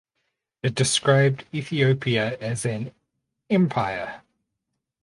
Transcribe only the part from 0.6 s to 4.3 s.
It described Ethiopia as an "empire".